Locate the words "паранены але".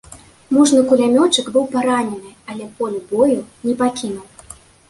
1.77-2.71